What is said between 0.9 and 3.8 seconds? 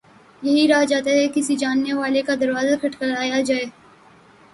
ہے کہ کسی جاننے والے کا دروازہ کھٹکھٹایا جائے۔